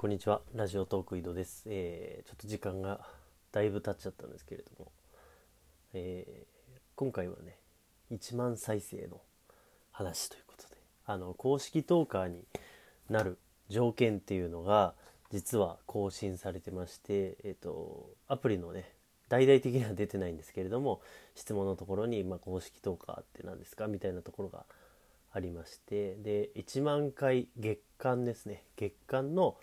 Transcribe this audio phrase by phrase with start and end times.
[0.00, 0.42] こんにちは。
[0.54, 3.00] ラジオトーク井戸です、えーちょっと時間が
[3.50, 4.92] だいぶ経っちゃったんですけれども、
[5.92, 7.56] えー今回はね
[8.12, 9.20] 1万再生の
[9.90, 10.76] 話ということで。
[11.04, 12.44] あの公式トーカーに
[13.10, 13.38] なる
[13.70, 14.94] 条件っていうのが
[15.32, 18.92] 実は更新されてまして、えー、とアプリのね
[19.28, 21.00] 大々的には出てないんですけれども
[21.34, 23.88] 質問のところに、まあ、公式トーカーって何ですか？
[23.88, 24.64] みたいなところが
[25.32, 26.14] ありまして。
[26.14, 28.62] で1万回月間ですね。
[28.76, 29.56] 月間の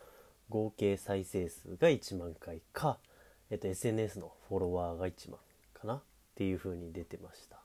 [0.50, 2.98] 合計再生数が1万回か、
[3.50, 5.40] えっと、SNS のフォロワーが1万
[5.74, 6.02] かなっ
[6.36, 7.60] ていう風に出てました。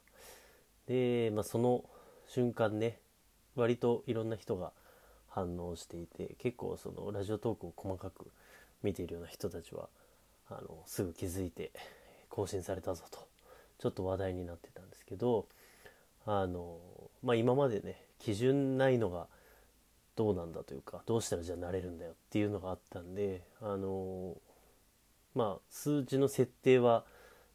[0.87, 1.85] で、まあ、その
[2.27, 2.99] 瞬間ね
[3.57, 4.73] 割といろんな人が
[5.29, 8.31] 反応していて結構そのラジオトークを細かく
[8.83, 9.89] 見ているような人たちは
[10.49, 11.71] あのすぐ気づいて
[12.29, 13.29] 更新されたぞと
[13.79, 15.47] ちょっと話題になってたんですけど
[16.27, 16.79] あの、
[17.23, 19.27] まあ、今までね基準ないのが
[20.17, 24.37] どうなんだというかどうしたらじゃあなれるんだよっていうのがあったんであの
[25.35, 27.05] まあ数値の設定は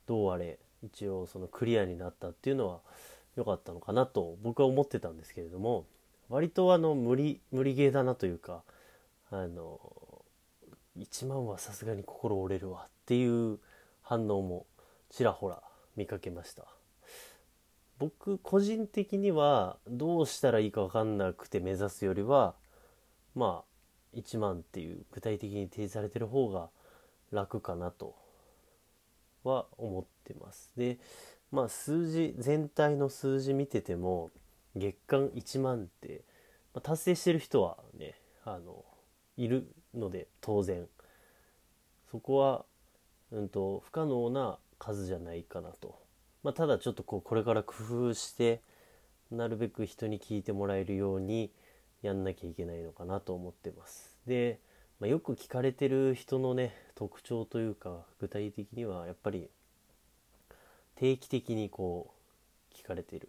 [0.07, 2.79] どうあれ一応そのクリアになったっていうのは
[3.35, 5.85] 良かったのかなと僕は思ってたんですけれども
[6.29, 8.63] 割とあの無理無理ゲーだなというか
[9.31, 9.79] あの
[10.97, 13.59] 1万はさすがに心折れるわっていう
[14.01, 14.65] 反応も
[15.09, 15.61] ちらほら
[15.95, 16.65] 見かけました。
[17.97, 22.55] 僕個人的にはどうしたらいいか分かんなくて目指すよりは
[23.35, 23.63] ま
[24.13, 26.69] あ1万っていう具体的に提示されてる方が
[27.31, 28.15] 楽かなと
[29.43, 30.71] は思ってます。
[30.75, 30.97] で
[31.51, 34.31] まあ数字全体の数字見てても
[34.75, 36.23] 月間1万って、
[36.73, 38.83] まあ達成してる人はねあの
[39.37, 40.87] いるので当然。
[42.15, 42.63] そこは、
[43.31, 45.99] うん、と不可能な数じゃないかなと、
[46.45, 48.61] まあ、ただちょっとこうこれから工夫して
[49.31, 51.49] なるべく人に聞いてもらえるように
[52.03, 54.15] やんなきゃいけないのかなと思ってます。
[54.27, 54.59] で、
[54.99, 59.49] まあ、よく聞かれてる人のね特徴というか具体的にはやっぱり
[60.93, 62.13] 定期的にこ
[62.71, 63.27] う聞かれてる。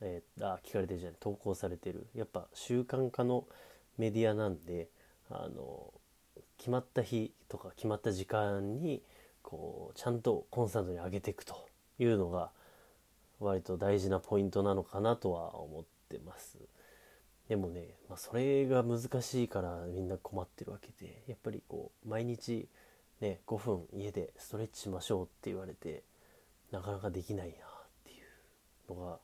[0.00, 2.06] えーあ聞かれてるじゃない投稿されてる。
[2.14, 3.48] やっぱ習慣化の
[3.98, 4.86] メディアなんで
[5.28, 5.92] あの
[6.56, 9.02] 決まった日とか決まった時間に
[9.42, 11.66] こうちゃんとコンスタントに上げていくと。
[11.98, 12.50] いうのが
[13.40, 16.58] 割と大事なポイントなのかなとは思ってます。
[17.48, 22.68] でもね、まあ、それが難しいからみんな困ってるわけでやっぱりこう毎日
[23.20, 26.02] ね5分家でストレッチしましょうって言われて
[26.72, 27.56] なかなかできないなっ
[28.04, 29.18] ていうのが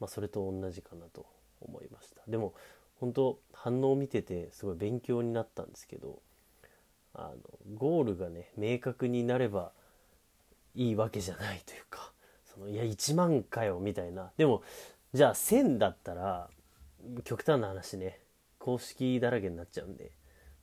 [0.00, 1.26] まあ、それと同じかなと
[1.60, 2.20] 思いました。
[2.28, 2.52] でも
[3.00, 6.20] 本当反応を見ててすごい勉強になったんですけど
[7.14, 7.36] あの
[7.74, 9.72] ゴールがね明確になれば
[10.74, 12.12] いいわけじゃないというか
[12.44, 14.30] そのいや1万かよみたいな。
[14.36, 14.62] でも
[15.12, 16.48] じゃあ1000だったら
[17.24, 18.20] 極端な話ね。
[18.64, 20.12] 公式だらけになっちゃうんで、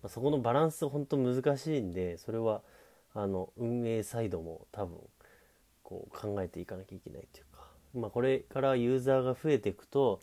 [0.01, 2.63] まあ、そこのバランス本当難しいんでそれは
[3.13, 4.97] あの運営サイドも多分
[5.83, 10.19] こう考えていかなきゃいけないというか、まあ、これからユーザーが増えていくと,、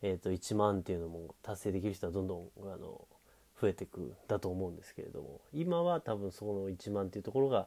[0.00, 3.06] えー、と1万っていうのも達成できる人はどんどんあの
[3.60, 5.42] 増えていくだと思うんですけれども。
[5.52, 7.66] 今は多分そこの1万っていうところが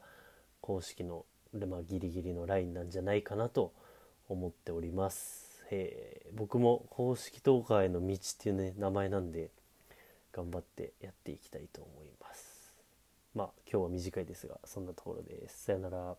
[0.59, 3.73] 公式の、でまあ、ギリギリのラインなんじゃないかなと
[4.29, 6.37] 思っております、えー。
[6.37, 9.49] 僕も公式投下への道っていうね名前なんで
[10.31, 12.73] 頑張ってやっていきたいと思います。
[13.35, 15.65] まあ今日は短いですがそんなところです。
[15.65, 16.15] さよなら。